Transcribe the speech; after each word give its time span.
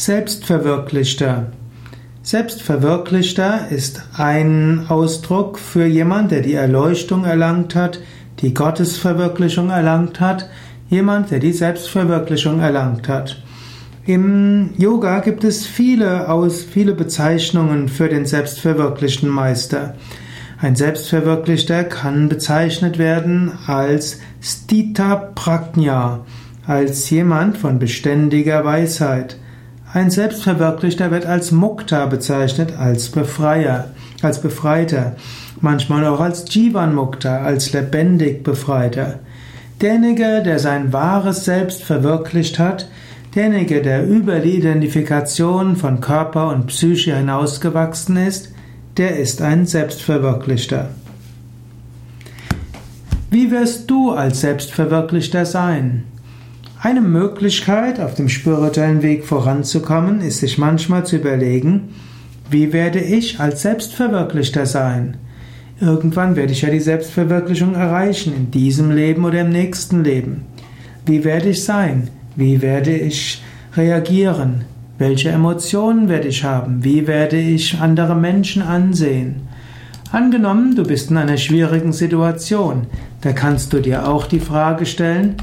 Selbstverwirklichter. 0.00 1.48
Selbstverwirklichter 2.22 3.66
ist 3.68 4.00
ein 4.16 4.86
Ausdruck 4.88 5.58
für 5.58 5.86
jemand, 5.86 6.30
der 6.30 6.40
die 6.40 6.54
Erleuchtung 6.54 7.24
erlangt 7.24 7.74
hat, 7.74 7.98
die 8.38 8.54
Gottesverwirklichung 8.54 9.70
erlangt 9.70 10.20
hat, 10.20 10.48
jemand, 10.88 11.32
der 11.32 11.40
die 11.40 11.52
Selbstverwirklichung 11.52 12.60
erlangt 12.60 13.08
hat. 13.08 13.42
Im 14.06 14.70
Yoga 14.78 15.18
gibt 15.18 15.42
es 15.42 15.66
viele, 15.66 16.28
aus, 16.28 16.62
viele 16.62 16.94
Bezeichnungen 16.94 17.88
für 17.88 18.08
den 18.08 18.24
selbstverwirklichten 18.24 19.28
Meister. 19.28 19.96
Ein 20.60 20.76
Selbstverwirklichter 20.76 21.82
kann 21.82 22.28
bezeichnet 22.28 22.98
werden 22.98 23.50
als 23.66 24.20
Stita 24.40 25.16
Prajna, 25.34 26.24
als 26.68 27.10
jemand 27.10 27.58
von 27.58 27.80
beständiger 27.80 28.64
Weisheit. 28.64 29.38
Ein 29.92 30.10
Selbstverwirklichter 30.10 31.10
wird 31.10 31.24
als 31.24 31.50
Mukta 31.50 32.04
bezeichnet, 32.06 32.74
als 32.78 33.08
Befreier, 33.08 33.86
als 34.20 34.40
Befreiter, 34.42 35.16
manchmal 35.62 36.06
auch 36.06 36.20
als 36.20 36.44
Jivan 36.54 36.94
Mukta, 36.94 37.38
als 37.38 37.72
lebendig 37.72 38.44
Befreiter. 38.44 39.20
Derjenige, 39.80 40.42
der 40.44 40.58
sein 40.58 40.92
wahres 40.92 41.46
Selbst 41.46 41.82
verwirklicht 41.82 42.58
hat, 42.58 42.90
derjenige, 43.34 43.80
der 43.80 44.06
über 44.06 44.40
die 44.40 44.56
Identifikation 44.56 45.76
von 45.76 46.00
Körper 46.02 46.48
und 46.48 46.66
Psyche 46.66 47.16
hinausgewachsen 47.16 48.18
ist, 48.18 48.52
der 48.98 49.18
ist 49.18 49.40
ein 49.40 49.64
Selbstverwirklichter. 49.64 50.90
Wie 53.30 53.50
wirst 53.50 53.88
du 53.90 54.10
als 54.10 54.42
Selbstverwirklichter 54.42 55.46
sein? 55.46 56.04
Eine 56.80 57.00
Möglichkeit, 57.00 57.98
auf 57.98 58.14
dem 58.14 58.28
spirituellen 58.28 59.02
Weg 59.02 59.24
voranzukommen, 59.24 60.20
ist 60.20 60.38
sich 60.38 60.58
manchmal 60.58 61.04
zu 61.04 61.16
überlegen, 61.16 61.88
wie 62.50 62.72
werde 62.72 63.00
ich 63.00 63.40
als 63.40 63.62
Selbstverwirklichter 63.62 64.64
sein? 64.64 65.16
Irgendwann 65.80 66.36
werde 66.36 66.52
ich 66.52 66.62
ja 66.62 66.70
die 66.70 66.78
Selbstverwirklichung 66.78 67.74
erreichen, 67.74 68.32
in 68.32 68.52
diesem 68.52 68.92
Leben 68.92 69.24
oder 69.24 69.40
im 69.40 69.50
nächsten 69.50 70.04
Leben. 70.04 70.44
Wie 71.04 71.24
werde 71.24 71.48
ich 71.48 71.64
sein? 71.64 72.10
Wie 72.36 72.62
werde 72.62 72.96
ich 72.96 73.42
reagieren? 73.76 74.64
Welche 74.98 75.30
Emotionen 75.30 76.08
werde 76.08 76.28
ich 76.28 76.44
haben? 76.44 76.84
Wie 76.84 77.08
werde 77.08 77.40
ich 77.40 77.80
andere 77.80 78.14
Menschen 78.14 78.62
ansehen? 78.62 79.48
Angenommen, 80.12 80.76
du 80.76 80.84
bist 80.84 81.10
in 81.10 81.16
einer 81.16 81.38
schwierigen 81.38 81.92
Situation, 81.92 82.86
da 83.20 83.32
kannst 83.32 83.72
du 83.72 83.80
dir 83.80 84.08
auch 84.08 84.26
die 84.26 84.40
Frage 84.40 84.86
stellen, 84.86 85.34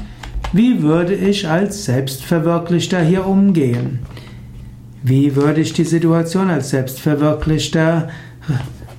wie 0.52 0.82
würde 0.82 1.14
ich 1.14 1.48
als 1.48 1.84
Selbstverwirklichter 1.84 3.00
hier 3.00 3.26
umgehen? 3.26 4.00
Wie 5.02 5.36
würde 5.36 5.60
ich 5.60 5.72
die 5.72 5.84
Situation 5.84 6.50
als 6.50 6.70
Selbstverwirklichter 6.70 8.08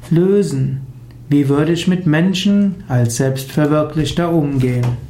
lösen? 0.10 0.82
Wie 1.30 1.50
würde 1.50 1.74
ich 1.74 1.88
mit 1.88 2.06
Menschen 2.06 2.84
als 2.88 3.18
Selbstverwirklichter 3.18 4.32
umgehen? 4.32 5.07